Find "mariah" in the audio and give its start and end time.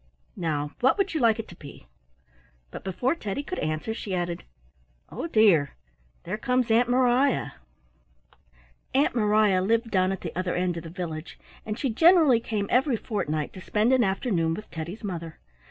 6.89-7.51, 9.13-9.61